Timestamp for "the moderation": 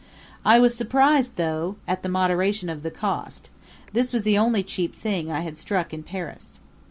2.01-2.69